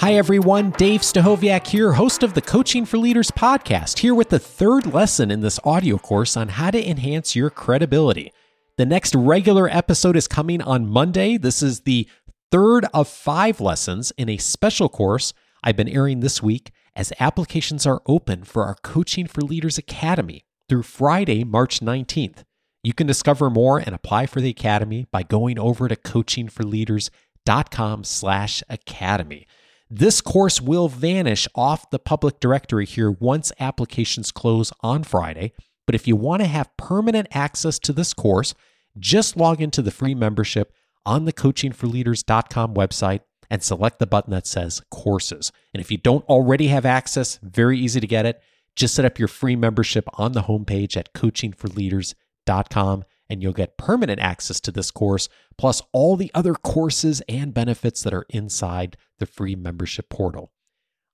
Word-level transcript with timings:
Hi, 0.00 0.14
everyone. 0.14 0.70
Dave 0.70 1.02
Stachowiak 1.02 1.66
here, 1.66 1.92
host 1.92 2.22
of 2.22 2.32
the 2.32 2.40
Coaching 2.40 2.86
for 2.86 2.96
Leaders 2.96 3.30
podcast, 3.30 3.98
here 3.98 4.14
with 4.14 4.30
the 4.30 4.38
third 4.38 4.94
lesson 4.94 5.30
in 5.30 5.42
this 5.42 5.60
audio 5.62 5.98
course 5.98 6.38
on 6.38 6.48
how 6.48 6.70
to 6.70 6.88
enhance 6.88 7.36
your 7.36 7.50
credibility. 7.50 8.32
The 8.78 8.86
next 8.86 9.14
regular 9.14 9.68
episode 9.68 10.16
is 10.16 10.26
coming 10.26 10.62
on 10.62 10.88
Monday. 10.88 11.36
This 11.36 11.62
is 11.62 11.80
the 11.80 12.08
third 12.50 12.86
of 12.94 13.08
five 13.08 13.60
lessons 13.60 14.10
in 14.16 14.30
a 14.30 14.38
special 14.38 14.88
course 14.88 15.34
I've 15.62 15.76
been 15.76 15.86
airing 15.86 16.20
this 16.20 16.42
week 16.42 16.70
as 16.96 17.12
applications 17.20 17.84
are 17.84 18.00
open 18.06 18.44
for 18.44 18.64
our 18.64 18.76
Coaching 18.76 19.26
for 19.26 19.42
Leaders 19.42 19.76
Academy 19.76 20.46
through 20.66 20.84
Friday, 20.84 21.44
March 21.44 21.80
19th. 21.80 22.44
You 22.82 22.94
can 22.94 23.06
discover 23.06 23.50
more 23.50 23.76
and 23.76 23.94
apply 23.94 24.24
for 24.24 24.40
the 24.40 24.48
Academy 24.48 25.08
by 25.12 25.24
going 25.24 25.58
over 25.58 25.88
to 25.88 25.96
coachingforleaders.com 25.96 28.04
slash 28.04 28.62
academy. 28.70 29.46
This 29.92 30.20
course 30.20 30.60
will 30.60 30.88
vanish 30.88 31.48
off 31.56 31.90
the 31.90 31.98
public 31.98 32.38
directory 32.38 32.86
here 32.86 33.10
once 33.10 33.50
applications 33.58 34.30
close 34.30 34.72
on 34.82 35.02
Friday. 35.02 35.52
But 35.84 35.96
if 35.96 36.06
you 36.06 36.14
want 36.14 36.42
to 36.42 36.46
have 36.46 36.76
permanent 36.76 37.26
access 37.32 37.80
to 37.80 37.92
this 37.92 38.14
course, 38.14 38.54
just 39.00 39.36
log 39.36 39.60
into 39.60 39.82
the 39.82 39.90
free 39.90 40.14
membership 40.14 40.72
on 41.04 41.24
the 41.24 41.32
coachingforleaders.com 41.32 42.74
website 42.74 43.22
and 43.50 43.64
select 43.64 43.98
the 43.98 44.06
button 44.06 44.30
that 44.30 44.46
says 44.46 44.80
courses. 44.92 45.50
And 45.74 45.80
if 45.80 45.90
you 45.90 45.98
don't 45.98 46.24
already 46.26 46.68
have 46.68 46.86
access, 46.86 47.40
very 47.42 47.76
easy 47.76 47.98
to 47.98 48.06
get 48.06 48.26
it. 48.26 48.40
Just 48.76 48.94
set 48.94 49.04
up 49.04 49.18
your 49.18 49.26
free 49.26 49.56
membership 49.56 50.04
on 50.14 50.32
the 50.32 50.42
homepage 50.42 50.96
at 50.96 51.12
coachingforleaders.com 51.14 53.04
and 53.30 53.42
you'll 53.42 53.52
get 53.52 53.78
permanent 53.78 54.20
access 54.20 54.60
to 54.60 54.72
this 54.72 54.90
course, 54.90 55.28
plus 55.56 55.80
all 55.92 56.16
the 56.16 56.32
other 56.34 56.54
courses 56.54 57.22
and 57.28 57.54
benefits 57.54 58.02
that 58.02 58.12
are 58.12 58.26
inside 58.28 58.96
the 59.18 59.26
free 59.26 59.54
membership 59.54 60.10
portal. 60.10 60.50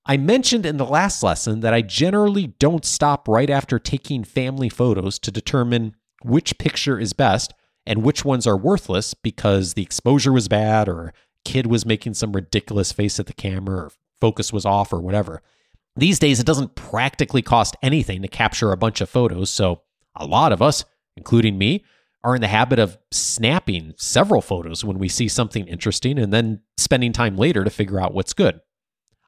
I 0.05 0.17
mentioned 0.17 0.65
in 0.65 0.77
the 0.77 0.85
last 0.85 1.21
lesson 1.21 1.59
that 1.59 1.73
I 1.73 1.81
generally 1.81 2.47
don't 2.47 2.83
stop 2.83 3.27
right 3.27 3.49
after 3.49 3.77
taking 3.77 4.23
family 4.23 4.69
photos 4.69 5.19
to 5.19 5.31
determine 5.31 5.95
which 6.23 6.57
picture 6.57 6.99
is 6.99 7.13
best 7.13 7.53
and 7.85 8.03
which 8.03 8.25
ones 8.25 8.47
are 8.47 8.57
worthless 8.57 9.13
because 9.13 9.73
the 9.73 9.83
exposure 9.83 10.33
was 10.33 10.47
bad 10.47 10.89
or 10.89 11.13
kid 11.45 11.67
was 11.67 11.85
making 11.85 12.13
some 12.15 12.31
ridiculous 12.33 12.91
face 12.91 13.19
at 13.19 13.27
the 13.27 13.33
camera 13.33 13.85
or 13.85 13.91
focus 14.19 14.51
was 14.51 14.65
off 14.65 14.91
or 14.91 14.99
whatever. 14.99 15.41
These 15.95 16.19
days, 16.19 16.39
it 16.39 16.45
doesn't 16.45 16.75
practically 16.75 17.41
cost 17.41 17.75
anything 17.81 18.21
to 18.21 18.27
capture 18.27 18.71
a 18.71 18.77
bunch 18.77 19.01
of 19.01 19.09
photos, 19.09 19.49
so 19.49 19.81
a 20.15 20.25
lot 20.25 20.51
of 20.51 20.61
us, 20.61 20.85
including 21.15 21.57
me, 21.57 21.83
are 22.23 22.35
in 22.35 22.41
the 22.41 22.47
habit 22.47 22.79
of 22.79 22.97
snapping 23.11 23.93
several 23.97 24.41
photos 24.41 24.83
when 24.83 24.99
we 24.99 25.07
see 25.07 25.27
something 25.27 25.67
interesting 25.67 26.17
and 26.17 26.33
then 26.33 26.61
spending 26.77 27.13
time 27.13 27.37
later 27.37 27.63
to 27.63 27.69
figure 27.69 27.99
out 27.99 28.13
what's 28.13 28.33
good. 28.33 28.59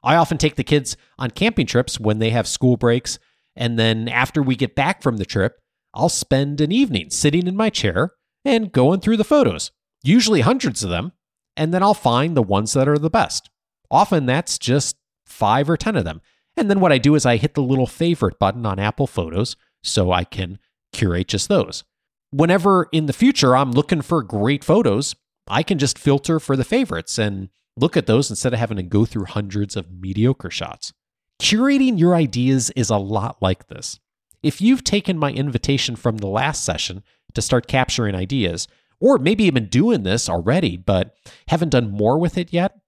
I 0.02 0.16
often 0.16 0.38
take 0.38 0.56
the 0.56 0.64
kids 0.64 0.96
on 1.18 1.30
camping 1.30 1.66
trips 1.66 2.00
when 2.00 2.18
they 2.18 2.30
have 2.30 2.48
school 2.48 2.76
breaks, 2.76 3.18
and 3.54 3.78
then 3.78 4.08
after 4.08 4.42
we 4.42 4.56
get 4.56 4.74
back 4.74 5.02
from 5.02 5.18
the 5.18 5.26
trip, 5.26 5.60
I'll 5.92 6.08
spend 6.08 6.60
an 6.60 6.72
evening 6.72 7.10
sitting 7.10 7.46
in 7.46 7.56
my 7.56 7.70
chair 7.70 8.12
and 8.44 8.72
going 8.72 9.00
through 9.00 9.18
the 9.18 9.24
photos, 9.24 9.70
usually 10.02 10.40
hundreds 10.40 10.82
of 10.82 10.90
them, 10.90 11.12
and 11.56 11.74
then 11.74 11.82
I'll 11.82 11.94
find 11.94 12.36
the 12.36 12.42
ones 12.42 12.72
that 12.72 12.88
are 12.88 12.98
the 12.98 13.10
best. 13.10 13.50
Often 13.90 14.26
that's 14.26 14.58
just 14.58 14.96
five 15.26 15.68
or 15.68 15.76
10 15.76 15.96
of 15.96 16.04
them. 16.04 16.20
And 16.56 16.70
then 16.70 16.80
what 16.80 16.92
I 16.92 16.98
do 16.98 17.14
is 17.14 17.26
I 17.26 17.36
hit 17.36 17.54
the 17.54 17.62
little 17.62 17.86
favorite 17.86 18.38
button 18.38 18.64
on 18.64 18.78
Apple 18.78 19.06
Photos 19.06 19.56
so 19.82 20.12
I 20.12 20.24
can 20.24 20.58
curate 20.92 21.28
just 21.28 21.48
those 21.48 21.84
whenever 22.30 22.88
in 22.92 23.06
the 23.06 23.12
future 23.12 23.56
I'm 23.56 23.72
looking 23.72 24.02
for 24.02 24.22
great 24.22 24.64
photos, 24.64 25.14
I 25.48 25.62
can 25.62 25.78
just 25.78 25.98
filter 25.98 26.38
for 26.40 26.56
the 26.56 26.64
favorites 26.64 27.18
and 27.18 27.48
look 27.76 27.96
at 27.96 28.06
those 28.06 28.30
instead 28.30 28.52
of 28.52 28.58
having 28.58 28.76
to 28.76 28.82
go 28.82 29.04
through 29.04 29.24
hundreds 29.26 29.76
of 29.76 29.90
mediocre 29.90 30.50
shots. 30.50 30.92
Curating 31.40 31.98
your 31.98 32.14
ideas 32.14 32.70
is 32.76 32.90
a 32.90 32.96
lot 32.96 33.40
like 33.40 33.68
this. 33.68 33.98
If 34.42 34.60
you've 34.60 34.84
taken 34.84 35.18
my 35.18 35.32
invitation 35.32 35.96
from 35.96 36.18
the 36.18 36.26
last 36.26 36.64
session 36.64 37.02
to 37.34 37.42
start 37.42 37.66
capturing 37.66 38.14
ideas, 38.14 38.68
or 39.00 39.18
maybe 39.18 39.44
you've 39.44 39.54
been 39.54 39.66
doing 39.66 40.02
this 40.02 40.28
already 40.28 40.76
but 40.76 41.14
haven't 41.48 41.70
done 41.70 41.90
more 41.90 42.18
with 42.18 42.36
it 42.36 42.52
yet, 42.52 42.78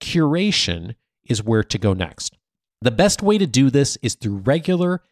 curation 0.00 0.94
is 1.24 1.42
where 1.42 1.64
to 1.64 1.78
go 1.78 1.94
next. 1.94 2.36
The 2.80 2.90
best 2.90 3.22
way 3.22 3.38
to 3.38 3.46
do 3.46 3.70
this 3.70 3.96
is 4.02 4.14
through 4.14 4.38
regular, 4.38 5.02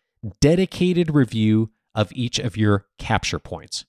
dedicated 0.40 1.14
review 1.14 1.70
of 1.94 2.12
each 2.12 2.38
of 2.38 2.56
your 2.56 2.86
capture 2.98 3.38
points. 3.38 3.84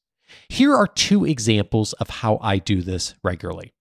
Here 0.49 0.73
are 0.73 0.87
two 0.87 1.25
examples 1.25 1.93
of 1.93 2.09
how 2.09 2.39
I 2.41 2.57
do 2.57 2.81
this 2.81 3.15
regularly. 3.23 3.73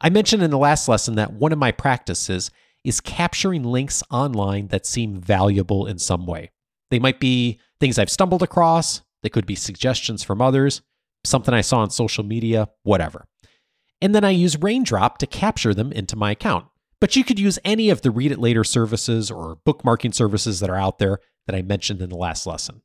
I 0.00 0.10
mentioned 0.10 0.42
in 0.42 0.50
the 0.50 0.58
last 0.58 0.88
lesson 0.88 1.14
that 1.14 1.32
one 1.32 1.52
of 1.52 1.58
my 1.58 1.72
practices 1.72 2.50
is 2.84 3.00
capturing 3.00 3.64
links 3.64 4.02
online 4.10 4.68
that 4.68 4.86
seem 4.86 5.20
valuable 5.20 5.86
in 5.86 5.98
some 5.98 6.26
way. 6.26 6.50
They 6.90 6.98
might 6.98 7.18
be 7.18 7.58
things 7.80 7.98
I've 7.98 8.10
stumbled 8.10 8.42
across, 8.42 9.02
they 9.22 9.28
could 9.28 9.46
be 9.46 9.54
suggestions 9.54 10.22
from 10.22 10.40
others, 10.40 10.82
something 11.24 11.54
I 11.54 11.62
saw 11.62 11.78
on 11.78 11.90
social 11.90 12.24
media, 12.24 12.68
whatever. 12.84 13.26
And 14.00 14.14
then 14.14 14.24
I 14.24 14.30
use 14.30 14.60
Raindrop 14.60 15.18
to 15.18 15.26
capture 15.26 15.74
them 15.74 15.90
into 15.92 16.14
my 16.14 16.32
account. 16.32 16.66
But 17.00 17.16
you 17.16 17.24
could 17.24 17.38
use 17.38 17.58
any 17.64 17.90
of 17.90 18.02
the 18.02 18.10
read 18.10 18.32
it 18.32 18.38
later 18.38 18.64
services 18.64 19.30
or 19.30 19.58
bookmarking 19.66 20.14
services 20.14 20.60
that 20.60 20.70
are 20.70 20.76
out 20.76 20.98
there 20.98 21.18
that 21.46 21.56
I 21.56 21.62
mentioned 21.62 22.00
in 22.00 22.08
the 22.08 22.16
last 22.16 22.46
lesson. 22.46 22.82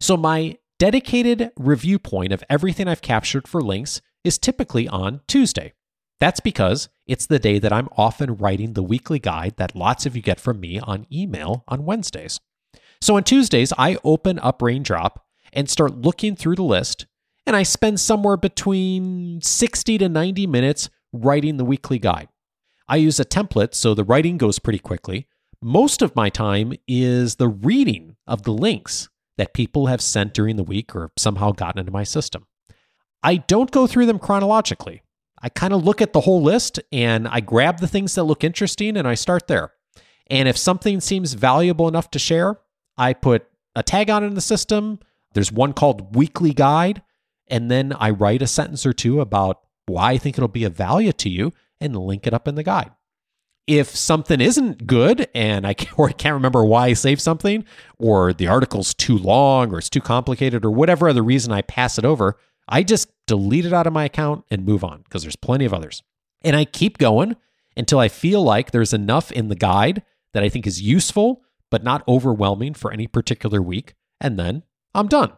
So, 0.00 0.16
my 0.16 0.58
dedicated 0.78 1.50
review 1.56 1.98
point 1.98 2.32
of 2.32 2.44
everything 2.50 2.88
I've 2.88 3.02
captured 3.02 3.48
for 3.48 3.62
links 3.62 4.00
is 4.24 4.38
typically 4.38 4.88
on 4.88 5.20
Tuesday. 5.26 5.72
That's 6.18 6.40
because 6.40 6.88
it's 7.06 7.26
the 7.26 7.38
day 7.38 7.58
that 7.58 7.72
I'm 7.72 7.88
often 7.96 8.36
writing 8.36 8.72
the 8.72 8.82
weekly 8.82 9.18
guide 9.18 9.54
that 9.56 9.76
lots 9.76 10.06
of 10.06 10.16
you 10.16 10.22
get 10.22 10.40
from 10.40 10.60
me 10.60 10.78
on 10.78 11.06
email 11.12 11.64
on 11.68 11.84
Wednesdays. 11.84 12.40
So 13.00 13.16
on 13.16 13.24
Tuesdays, 13.24 13.72
I 13.76 13.98
open 14.02 14.38
up 14.38 14.62
Raindrop 14.62 15.22
and 15.52 15.68
start 15.68 15.98
looking 15.98 16.34
through 16.34 16.56
the 16.56 16.62
list, 16.62 17.06
and 17.46 17.54
I 17.54 17.62
spend 17.62 18.00
somewhere 18.00 18.36
between 18.36 19.40
60 19.42 19.98
to 19.98 20.08
90 20.08 20.46
minutes 20.46 20.90
writing 21.12 21.56
the 21.56 21.64
weekly 21.64 21.98
guide. 21.98 22.28
I 22.88 22.96
use 22.96 23.20
a 23.20 23.24
template, 23.24 23.74
so 23.74 23.94
the 23.94 24.04
writing 24.04 24.38
goes 24.38 24.58
pretty 24.58 24.78
quickly. 24.78 25.26
Most 25.62 26.02
of 26.02 26.16
my 26.16 26.30
time 26.30 26.74
is 26.86 27.36
the 27.36 27.48
reading 27.48 28.16
of 28.26 28.42
the 28.42 28.52
links 28.52 29.08
that 29.36 29.54
people 29.54 29.86
have 29.86 30.00
sent 30.00 30.34
during 30.34 30.56
the 30.56 30.62
week 30.62 30.94
or 30.94 31.12
somehow 31.16 31.52
gotten 31.52 31.78
into 31.78 31.92
my 31.92 32.04
system. 32.04 32.46
I 33.22 33.36
don't 33.36 33.70
go 33.70 33.86
through 33.86 34.06
them 34.06 34.18
chronologically. 34.18 35.02
I 35.42 35.48
kind 35.48 35.72
of 35.72 35.84
look 35.84 36.00
at 36.00 36.12
the 36.12 36.22
whole 36.22 36.42
list 36.42 36.80
and 36.92 37.28
I 37.28 37.40
grab 37.40 37.78
the 37.78 37.88
things 37.88 38.14
that 38.14 38.24
look 38.24 38.42
interesting 38.42 38.96
and 38.96 39.06
I 39.06 39.14
start 39.14 39.48
there. 39.48 39.72
And 40.28 40.48
if 40.48 40.56
something 40.56 41.00
seems 41.00 41.34
valuable 41.34 41.88
enough 41.88 42.10
to 42.12 42.18
share, 42.18 42.58
I 42.96 43.12
put 43.12 43.46
a 43.74 43.82
tag 43.82 44.10
on 44.10 44.24
it 44.24 44.28
in 44.28 44.34
the 44.34 44.40
system. 44.40 44.98
There's 45.34 45.52
one 45.52 45.72
called 45.72 46.16
Weekly 46.16 46.54
Guide. 46.54 47.02
And 47.48 47.70
then 47.70 47.92
I 47.92 48.10
write 48.10 48.42
a 48.42 48.46
sentence 48.46 48.86
or 48.86 48.92
two 48.92 49.20
about 49.20 49.60
why 49.86 50.12
I 50.12 50.18
think 50.18 50.36
it'll 50.36 50.48
be 50.48 50.64
of 50.64 50.74
value 50.74 51.12
to 51.12 51.28
you 51.28 51.52
and 51.80 51.94
link 51.96 52.26
it 52.26 52.34
up 52.34 52.48
in 52.48 52.54
the 52.54 52.62
guide 52.62 52.90
if 53.66 53.94
something 53.94 54.40
isn't 54.40 54.86
good 54.86 55.28
and 55.34 55.66
I 55.66 55.74
can't, 55.74 55.98
or 55.98 56.08
I 56.08 56.12
can't 56.12 56.34
remember 56.34 56.64
why 56.64 56.86
I 56.86 56.92
saved 56.92 57.20
something, 57.20 57.64
or 57.98 58.32
the 58.32 58.46
article's 58.46 58.94
too 58.94 59.16
long, 59.16 59.72
or 59.72 59.78
it's 59.78 59.90
too 59.90 60.00
complicated, 60.00 60.64
or 60.64 60.70
whatever 60.70 61.08
other 61.08 61.22
reason 61.22 61.52
I 61.52 61.62
pass 61.62 61.98
it 61.98 62.04
over, 62.04 62.38
I 62.68 62.82
just 62.82 63.10
delete 63.26 63.66
it 63.66 63.72
out 63.72 63.86
of 63.86 63.92
my 63.92 64.04
account 64.04 64.44
and 64.50 64.64
move 64.64 64.84
on 64.84 65.02
because 65.02 65.22
there's 65.22 65.36
plenty 65.36 65.64
of 65.64 65.74
others. 65.74 66.02
And 66.42 66.56
I 66.56 66.64
keep 66.64 66.98
going 66.98 67.36
until 67.76 67.98
I 67.98 68.08
feel 68.08 68.42
like 68.42 68.70
there's 68.70 68.92
enough 68.92 69.30
in 69.32 69.48
the 69.48 69.54
guide 69.54 70.02
that 70.32 70.42
I 70.42 70.48
think 70.48 70.66
is 70.66 70.82
useful, 70.82 71.42
but 71.70 71.84
not 71.84 72.06
overwhelming 72.08 72.74
for 72.74 72.92
any 72.92 73.06
particular 73.06 73.62
week. 73.62 73.94
And 74.20 74.38
then 74.38 74.62
I'm 74.94 75.08
done. 75.08 75.32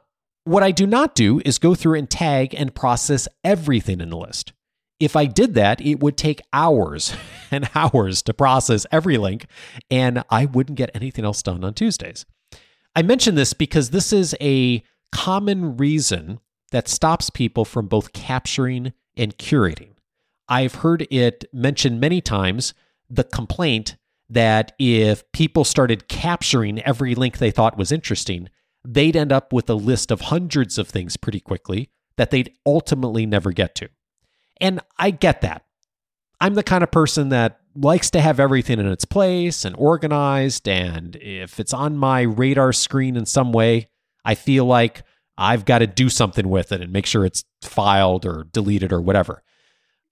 What 0.44 0.62
I 0.62 0.70
do 0.70 0.86
not 0.86 1.14
do 1.14 1.42
is 1.44 1.58
go 1.58 1.74
through 1.74 1.98
and 1.98 2.08
tag 2.08 2.54
and 2.54 2.74
process 2.74 3.28
everything 3.44 4.00
in 4.00 4.10
the 4.10 4.16
list. 4.16 4.52
If 5.00 5.14
I 5.14 5.26
did 5.26 5.54
that, 5.54 5.80
it 5.80 6.00
would 6.00 6.16
take 6.16 6.40
hours 6.52 7.14
and 7.50 7.68
hours 7.74 8.22
to 8.22 8.34
process 8.34 8.86
every 8.90 9.16
link, 9.16 9.46
and 9.90 10.24
I 10.30 10.46
wouldn't 10.46 10.78
get 10.78 10.90
anything 10.94 11.24
else 11.24 11.42
done 11.42 11.64
on 11.64 11.74
Tuesdays. 11.74 12.26
I 12.96 13.02
mention 13.02 13.34
this 13.34 13.52
because 13.52 13.90
this 13.90 14.12
is 14.12 14.34
a 14.40 14.82
common 15.12 15.76
reason 15.76 16.40
that 16.72 16.88
stops 16.88 17.30
people 17.30 17.64
from 17.64 17.86
both 17.86 18.12
capturing 18.12 18.92
and 19.16 19.36
curating. 19.38 19.92
I've 20.48 20.76
heard 20.76 21.06
it 21.10 21.44
mentioned 21.52 22.00
many 22.00 22.20
times 22.20 22.74
the 23.08 23.24
complaint 23.24 23.96
that 24.28 24.72
if 24.78 25.30
people 25.32 25.64
started 25.64 26.08
capturing 26.08 26.80
every 26.82 27.14
link 27.14 27.38
they 27.38 27.50
thought 27.50 27.78
was 27.78 27.92
interesting, 27.92 28.48
they'd 28.86 29.16
end 29.16 29.32
up 29.32 29.52
with 29.52 29.70
a 29.70 29.74
list 29.74 30.10
of 30.10 30.22
hundreds 30.22 30.78
of 30.78 30.88
things 30.88 31.16
pretty 31.16 31.40
quickly 31.40 31.90
that 32.16 32.30
they'd 32.30 32.52
ultimately 32.66 33.24
never 33.26 33.52
get 33.52 33.74
to. 33.76 33.88
And 34.60 34.80
I 34.98 35.10
get 35.10 35.40
that. 35.42 35.64
I'm 36.40 36.54
the 36.54 36.62
kind 36.62 36.84
of 36.84 36.90
person 36.90 37.30
that 37.30 37.60
likes 37.74 38.10
to 38.10 38.20
have 38.20 38.40
everything 38.40 38.78
in 38.78 38.86
its 38.86 39.04
place 39.04 39.64
and 39.64 39.74
organized. 39.76 40.68
And 40.68 41.16
if 41.16 41.60
it's 41.60 41.72
on 41.74 41.96
my 41.96 42.22
radar 42.22 42.72
screen 42.72 43.16
in 43.16 43.26
some 43.26 43.52
way, 43.52 43.88
I 44.24 44.34
feel 44.34 44.64
like 44.64 45.02
I've 45.36 45.64
got 45.64 45.78
to 45.78 45.86
do 45.86 46.08
something 46.08 46.48
with 46.48 46.72
it 46.72 46.80
and 46.80 46.92
make 46.92 47.06
sure 47.06 47.24
it's 47.24 47.44
filed 47.62 48.26
or 48.26 48.46
deleted 48.52 48.92
or 48.92 49.00
whatever. 49.00 49.42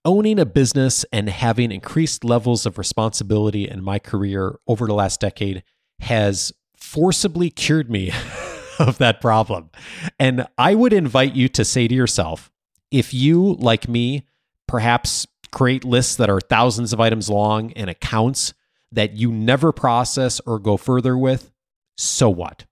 owning 0.05 0.39
a 0.39 0.45
business 0.45 1.03
and 1.11 1.27
having 1.27 1.69
increased 1.71 2.23
levels 2.23 2.65
of 2.65 2.77
responsibility 2.77 3.67
in 3.67 3.83
my 3.83 3.99
career 3.99 4.57
over 4.65 4.87
the 4.87 4.93
last 4.93 5.19
decade 5.19 5.63
has 5.99 6.53
forcibly 6.77 7.49
cured 7.49 7.91
me 7.91 8.11
of 8.79 8.97
that 8.99 9.19
problem. 9.19 9.69
And 10.17 10.47
I 10.57 10.75
would 10.75 10.93
invite 10.93 11.35
you 11.35 11.49
to 11.49 11.65
say 11.65 11.87
to 11.89 11.93
yourself 11.95 12.49
if 12.89 13.13
you, 13.13 13.55
like 13.55 13.89
me, 13.89 14.25
perhaps 14.67 15.25
create 15.51 15.83
lists 15.83 16.15
that 16.17 16.29
are 16.29 16.41
thousands 16.41 16.93
of 16.93 16.99
items 16.99 17.29
long 17.29 17.71
and 17.73 17.89
accounts 17.89 18.53
that 18.91 19.13
you 19.13 19.31
never 19.31 19.71
process 19.71 20.39
or 20.45 20.59
go 20.59 20.77
further 20.77 21.17
with, 21.17 21.51
so 21.97 22.29
what? 22.29 22.65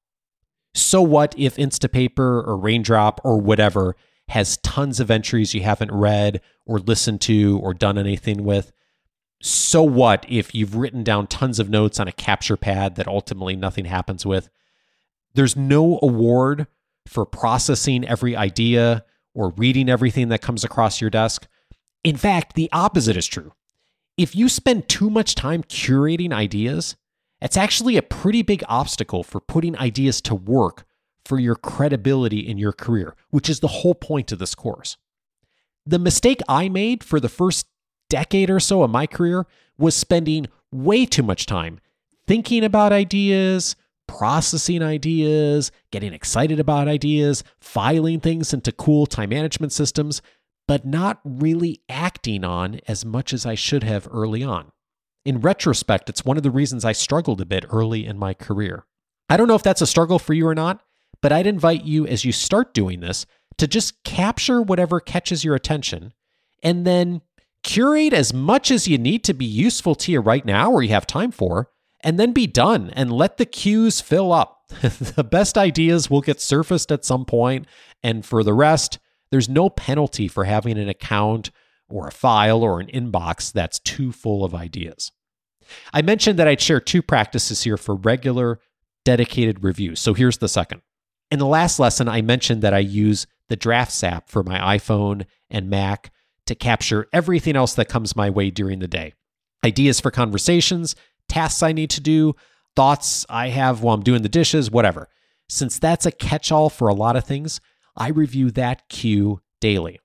So 0.73 1.01
what 1.01 1.33
if 1.37 1.55
Instapaper 1.55 2.45
or 2.45 2.57
Raindrop 2.57 3.21
or 3.23 3.39
whatever 3.39 3.95
has 4.29 4.57
tons 4.57 4.99
of 4.99 5.09
entries 5.09 5.53
you 5.53 5.61
haven't 5.61 5.91
read 5.91 6.41
or 6.65 6.79
listened 6.79 7.21
to 7.21 7.59
or 7.63 7.73
done 7.73 7.97
anything 7.97 8.43
with? 8.43 8.71
So 9.41 9.83
what 9.83 10.25
if 10.27 10.55
you've 10.55 10.75
written 10.75 11.03
down 11.03 11.27
tons 11.27 11.59
of 11.59 11.69
notes 11.69 11.99
on 11.99 12.07
a 12.07 12.13
capture 12.13 12.57
pad 12.57 12.95
that 12.95 13.07
ultimately 13.07 13.55
nothing 13.55 13.85
happens 13.85 14.25
with? 14.25 14.49
There's 15.33 15.55
no 15.55 15.99
award 16.01 16.67
for 17.07 17.25
processing 17.25 18.07
every 18.07 18.35
idea 18.35 19.05
or 19.33 19.49
reading 19.51 19.89
everything 19.89 20.29
that 20.29 20.41
comes 20.41 20.63
across 20.63 21.01
your 21.01 21.09
desk. 21.09 21.47
In 22.05 22.17
fact, 22.17 22.53
the 22.53 22.69
opposite 22.71 23.17
is 23.17 23.25
true. 23.25 23.51
If 24.15 24.35
you 24.35 24.47
spend 24.47 24.87
too 24.87 25.09
much 25.09 25.33
time 25.33 25.63
curating 25.63 26.31
ideas, 26.31 26.95
it's 27.41 27.57
actually 27.57 27.97
a 27.97 28.03
pretty 28.03 28.43
big 28.43 28.63
obstacle 28.69 29.23
for 29.23 29.39
putting 29.41 29.75
ideas 29.77 30.21
to 30.21 30.35
work 30.35 30.85
for 31.25 31.39
your 31.39 31.55
credibility 31.55 32.39
in 32.47 32.59
your 32.59 32.73
career, 32.73 33.15
which 33.31 33.49
is 33.49 33.59
the 33.59 33.67
whole 33.67 33.95
point 33.95 34.31
of 34.31 34.37
this 34.37 34.53
course. 34.53 34.97
The 35.83 35.97
mistake 35.97 36.41
I 36.47 36.69
made 36.69 37.03
for 37.03 37.19
the 37.19 37.27
first 37.27 37.65
decade 38.07 38.51
or 38.51 38.59
so 38.59 38.83
of 38.83 38.91
my 38.91 39.07
career 39.07 39.47
was 39.75 39.95
spending 39.95 40.45
way 40.71 41.07
too 41.07 41.23
much 41.23 41.47
time 41.47 41.79
thinking 42.27 42.63
about 42.63 42.93
ideas, 42.93 43.75
processing 44.07 44.83
ideas, 44.83 45.71
getting 45.89 46.13
excited 46.13 46.59
about 46.59 46.87
ideas, 46.87 47.43
filing 47.59 48.19
things 48.19 48.53
into 48.53 48.71
cool 48.71 49.07
time 49.07 49.29
management 49.29 49.73
systems, 49.73 50.21
but 50.67 50.85
not 50.85 51.19
really 51.23 51.81
acting 51.89 52.43
on 52.43 52.79
as 52.87 53.05
much 53.05 53.33
as 53.33 53.45
I 53.45 53.55
should 53.55 53.83
have 53.83 54.07
early 54.11 54.43
on. 54.43 54.71
In 55.25 55.41
retrospect, 55.41 56.09
it's 56.09 56.25
one 56.25 56.37
of 56.37 56.43
the 56.43 56.51
reasons 56.51 56.85
I 56.85 56.91
struggled 56.91 57.41
a 57.41 57.45
bit 57.45 57.65
early 57.69 58.05
in 58.05 58.17
my 58.17 58.33
career. 58.33 58.85
I 59.29 59.37
don't 59.37 59.47
know 59.47 59.55
if 59.55 59.63
that's 59.63 59.81
a 59.81 59.87
struggle 59.87 60.19
for 60.19 60.33
you 60.33 60.47
or 60.47 60.55
not, 60.55 60.81
but 61.21 61.31
I'd 61.31 61.47
invite 61.47 61.83
you 61.83 62.05
as 62.05 62.25
you 62.25 62.31
start 62.31 62.73
doing 62.73 62.99
this 62.99 63.25
to 63.57 63.67
just 63.67 64.03
capture 64.03 64.61
whatever 64.61 64.99
catches 64.99 65.43
your 65.43 65.55
attention 65.55 66.13
and 66.61 66.85
then 66.85 67.21
curate 67.63 68.13
as 68.13 68.33
much 68.33 68.69
as 68.69 68.87
you 68.87 68.97
need 68.97 69.23
to 69.23 69.33
be 69.33 69.45
useful 69.45 69.95
to 69.95 70.11
you 70.11 70.19
right 70.19 70.45
now 70.45 70.71
or 70.71 70.83
you 70.83 70.89
have 70.89 71.07
time 71.07 71.31
for, 71.31 71.69
and 72.01 72.19
then 72.19 72.31
be 72.31 72.45
done 72.45 72.91
and 72.91 73.11
let 73.11 73.37
the 73.37 73.45
queues 73.45 74.01
fill 74.01 74.31
up. 74.31 74.63
the 74.81 75.27
best 75.29 75.57
ideas 75.57 76.09
will 76.09 76.21
get 76.21 76.41
surfaced 76.41 76.91
at 76.91 77.05
some 77.05 77.25
point, 77.25 77.65
and 78.03 78.25
for 78.25 78.43
the 78.43 78.53
rest, 78.53 78.99
there's 79.35 79.49
no 79.49 79.69
penalty 79.69 80.29
for 80.29 80.45
having 80.45 80.77
an 80.77 80.87
account 80.87 81.51
or 81.89 82.07
a 82.07 82.11
file 82.11 82.63
or 82.63 82.79
an 82.79 82.87
inbox 82.87 83.51
that's 83.51 83.79
too 83.79 84.13
full 84.13 84.45
of 84.45 84.55
ideas. 84.55 85.11
I 85.93 86.01
mentioned 86.01 86.39
that 86.39 86.47
I'd 86.47 86.61
share 86.61 86.79
two 86.79 87.01
practices 87.01 87.63
here 87.63 87.75
for 87.75 87.95
regular, 87.95 88.61
dedicated 89.03 89.61
reviews. 89.61 89.99
So 89.99 90.13
here's 90.13 90.37
the 90.37 90.47
second. 90.47 90.83
In 91.31 91.39
the 91.39 91.45
last 91.45 91.81
lesson, 91.81 92.07
I 92.07 92.21
mentioned 92.21 92.61
that 92.61 92.73
I 92.73 92.79
use 92.79 93.27
the 93.49 93.57
Drafts 93.57 94.05
app 94.05 94.29
for 94.29 94.41
my 94.41 94.77
iPhone 94.77 95.25
and 95.49 95.69
Mac 95.69 96.11
to 96.45 96.55
capture 96.55 97.09
everything 97.11 97.57
else 97.57 97.73
that 97.73 97.89
comes 97.89 98.15
my 98.15 98.29
way 98.29 98.49
during 98.49 98.79
the 98.79 98.87
day 98.87 99.15
ideas 99.65 99.99
for 99.99 100.11
conversations, 100.11 100.95
tasks 101.27 101.61
I 101.61 101.73
need 101.73 101.89
to 101.89 102.01
do, 102.01 102.35
thoughts 102.73 103.25
I 103.27 103.49
have 103.49 103.81
while 103.81 103.95
I'm 103.95 104.03
doing 104.03 104.21
the 104.21 104.29
dishes, 104.29 104.71
whatever. 104.71 105.09
Since 105.49 105.77
that's 105.77 106.05
a 106.05 106.11
catch 106.11 106.53
all 106.53 106.69
for 106.69 106.87
a 106.87 106.93
lot 106.93 107.17
of 107.17 107.25
things, 107.25 107.59
I 107.97 108.09
review 108.09 108.51
that 108.51 108.87
queue 108.89 109.41
daily. 109.61 109.99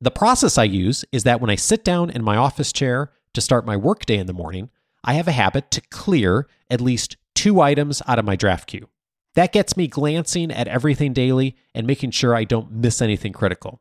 The 0.00 0.10
process 0.10 0.58
I 0.58 0.64
use 0.64 1.04
is 1.12 1.24
that 1.24 1.40
when 1.40 1.50
I 1.50 1.54
sit 1.54 1.84
down 1.84 2.10
in 2.10 2.24
my 2.24 2.36
office 2.36 2.72
chair 2.72 3.12
to 3.34 3.40
start 3.40 3.66
my 3.66 3.76
workday 3.76 4.18
in 4.18 4.26
the 4.26 4.32
morning, 4.32 4.70
I 5.04 5.14
have 5.14 5.28
a 5.28 5.32
habit 5.32 5.70
to 5.72 5.80
clear 5.90 6.48
at 6.70 6.80
least 6.80 7.16
two 7.34 7.60
items 7.60 8.02
out 8.06 8.18
of 8.18 8.24
my 8.24 8.36
draft 8.36 8.66
queue. 8.66 8.88
That 9.34 9.52
gets 9.52 9.76
me 9.76 9.88
glancing 9.88 10.50
at 10.50 10.68
everything 10.68 11.12
daily 11.12 11.56
and 11.74 11.86
making 11.86 12.10
sure 12.10 12.34
I 12.34 12.44
don't 12.44 12.72
miss 12.72 13.00
anything 13.00 13.32
critical. 13.32 13.80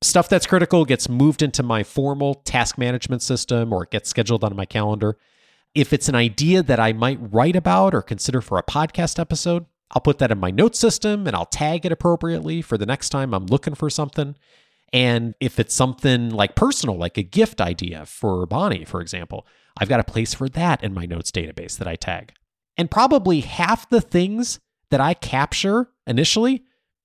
Stuff 0.00 0.28
that's 0.28 0.46
critical 0.46 0.84
gets 0.84 1.08
moved 1.08 1.42
into 1.42 1.62
my 1.62 1.82
formal 1.82 2.34
task 2.34 2.78
management 2.78 3.22
system 3.22 3.72
or 3.72 3.86
gets 3.86 4.08
scheduled 4.08 4.44
on 4.44 4.56
my 4.56 4.64
calendar. 4.64 5.16
If 5.74 5.92
it's 5.92 6.08
an 6.08 6.14
idea 6.14 6.62
that 6.62 6.80
I 6.80 6.92
might 6.92 7.18
write 7.20 7.56
about 7.56 7.94
or 7.94 8.02
consider 8.02 8.40
for 8.40 8.58
a 8.58 8.62
podcast 8.62 9.18
episode, 9.18 9.66
I'll 9.90 10.02
put 10.02 10.18
that 10.18 10.30
in 10.30 10.38
my 10.38 10.50
note 10.50 10.76
system 10.76 11.26
and 11.26 11.34
I'll 11.34 11.46
tag 11.46 11.86
it 11.86 11.92
appropriately 11.92 12.62
for 12.62 12.76
the 12.76 12.86
next 12.86 13.08
time 13.08 13.32
I'm 13.32 13.46
looking 13.46 13.74
for 13.74 13.88
something. 13.88 14.36
And 14.92 15.34
if 15.40 15.58
it's 15.58 15.74
something 15.74 16.30
like 16.30 16.54
personal, 16.54 16.96
like 16.96 17.18
a 17.18 17.22
gift 17.22 17.60
idea 17.60 18.06
for 18.06 18.46
Bonni, 18.46 18.86
for 18.86 19.00
example, 19.00 19.46
I've 19.78 19.88
got 19.88 20.00
a 20.00 20.04
place 20.04 20.34
for 20.34 20.48
that 20.50 20.82
in 20.82 20.94
my 20.94 21.06
notes 21.06 21.30
database 21.30 21.76
that 21.78 21.88
I 21.88 21.96
tag. 21.96 22.32
And 22.76 22.90
probably 22.90 23.40
half 23.40 23.88
the 23.88 24.00
things 24.00 24.60
that 24.90 25.00
I 25.00 25.14
capture 25.14 25.88
initially 26.06 26.64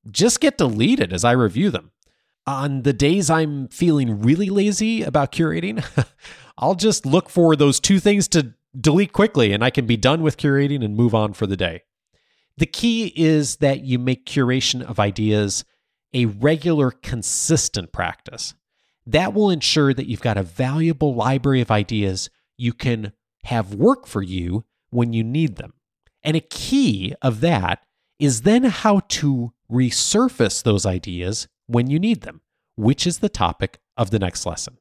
just 0.10 0.40
get 0.40 0.58
deleted 0.58 1.14
as 1.14 1.24
I 1.24 1.32
review 1.32 1.70
them. 1.70 1.92
On 2.46 2.82
the 2.82 2.94
days 2.94 3.30
I'm 3.30 3.70
feeling 3.70 4.22
really 4.22 4.50
lazy 4.50 5.02
about 5.02 5.32
curating, 5.32 5.84
I'll 6.58 6.76
just 6.76 7.06
look 7.06 7.30
for 7.30 7.56
those 7.56 7.80
two 7.80 8.00
things 8.00 8.28
to 8.30 8.54
delete 8.80 9.14
quickly 9.14 9.54
and 9.54 9.64
I 9.64 9.70
can 9.70 9.86
be 9.86 9.98
done 9.98 10.22
with 10.22 10.38
curating 10.38 10.84
and 10.84 10.96
move 10.96 11.16
on 11.16 11.34
for 11.34 11.48
the 11.48 11.58
day. 11.58 11.84
The 12.58 12.66
key 12.66 13.12
is 13.16 13.58
that 13.58 13.84
you 13.84 13.98
make 13.98 14.26
curation 14.26 14.82
of 14.82 15.00
ideas 15.00 15.66
a 16.14 16.26
regular, 16.26 16.92
consistent 16.92 17.92
practice. 17.92 18.54
That 19.06 19.34
will 19.34 19.50
ensure 19.50 19.94
that 19.94 20.08
you've 20.08 20.22
got 20.22 20.38
a 20.38 20.44
valuable 20.44 21.16
library 21.16 21.62
of 21.62 21.72
ideas 21.72 22.30
you 22.58 22.72
can 22.74 23.14
have 23.46 23.74
work 23.74 24.06
for 24.06 24.22
you 24.22 24.64
when 24.92 25.12
you 25.12 25.24
need 25.24 25.56
them. 25.56 25.74
And 26.24 26.38
a 26.38 26.42
key 26.42 27.14
of 27.22 27.42
that 27.42 27.84
is 28.20 28.44
then 28.44 28.64
how 28.64 29.02
to 29.10 29.52
resurface 29.70 30.64
those 30.64 30.86
ideas 30.86 31.48
when 31.68 31.90
you 31.90 32.00
need 32.00 32.22
them, 32.22 32.42
which 32.76 33.06
is 33.08 33.20
the 33.20 33.30
topic 33.30 33.80
of 33.98 34.12
the 34.12 34.20
next 34.20 34.46
lesson. 34.46 34.78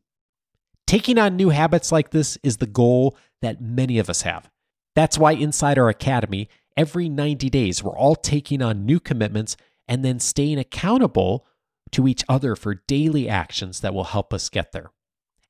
Taking 0.86 1.18
on 1.18 1.36
new 1.36 1.48
habits 1.48 1.90
like 1.90 2.10
this 2.10 2.36
is 2.42 2.58
the 2.58 2.66
goal 2.66 3.16
that 3.40 3.60
many 3.60 3.98
of 3.98 4.10
us 4.10 4.22
have. 4.22 4.50
That's 4.94 5.18
why 5.18 5.32
inside 5.32 5.78
our 5.78 5.88
academy, 5.88 6.48
every 6.76 7.08
90 7.08 7.50
days, 7.50 7.82
we're 7.82 7.96
all 7.96 8.16
taking 8.16 8.62
on 8.62 8.86
new 8.86 9.00
commitments 9.00 9.56
and 9.88 10.04
then 10.04 10.18
staying 10.18 10.58
accountable 10.58 11.46
to 11.92 12.08
each 12.08 12.24
other 12.28 12.56
for 12.56 12.82
daily 12.86 13.28
actions 13.28 13.80
that 13.80 13.94
will 13.94 14.04
help 14.04 14.32
us 14.32 14.48
get 14.48 14.72
there. 14.72 14.90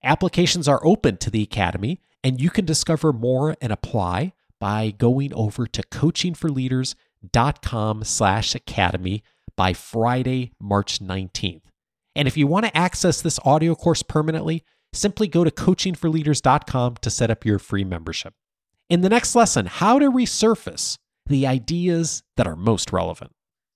Applications 0.04 0.66
are 0.66 0.84
open 0.84 1.16
to 1.18 1.30
the 1.30 1.42
Academy, 1.42 2.00
and 2.24 2.40
you 2.40 2.50
can 2.50 2.64
discover 2.64 3.12
more 3.12 3.56
and 3.60 3.72
apply 3.72 4.32
by 4.60 4.90
going 4.90 5.32
over 5.34 5.66
to 5.66 5.82
coachingforleaders.com 5.82 8.04
slash 8.04 8.54
academy 8.54 9.24
by 9.56 9.72
Friday, 9.72 10.52
March 10.60 11.00
19th. 11.00 11.62
And 12.14 12.28
if 12.28 12.36
you 12.36 12.46
want 12.46 12.66
to 12.66 12.76
access 12.76 13.22
this 13.22 13.40
audio 13.44 13.74
course 13.74 14.02
permanently, 14.02 14.64
simply 14.92 15.26
go 15.26 15.44
to 15.44 15.50
coachingforleaders.com 15.50 16.96
to 17.00 17.10
set 17.10 17.30
up 17.30 17.44
your 17.44 17.58
free 17.58 17.84
membership. 17.84 18.34
In 18.90 19.00
the 19.00 19.08
next 19.08 19.34
lesson, 19.34 19.66
how 19.66 19.98
to 19.98 20.10
resurface 20.10 20.98
the 21.26 21.46
ideas 21.46 22.22
that 22.36 22.46
are 22.46 22.56
most 22.56 22.92
relevant. 22.92 23.32